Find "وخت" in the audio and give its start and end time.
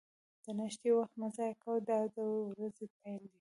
0.97-1.13